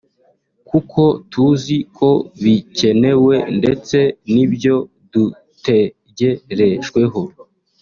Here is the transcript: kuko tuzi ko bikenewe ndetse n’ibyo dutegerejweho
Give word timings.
kuko 0.69 1.01
tuzi 1.31 1.77
ko 1.97 2.09
bikenewe 2.41 3.35
ndetse 3.57 3.97
n’ibyo 4.33 4.75
dutegerejweho 5.11 7.21